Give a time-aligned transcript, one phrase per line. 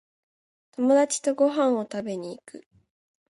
[0.77, 2.65] 友達とご飯を食べに行く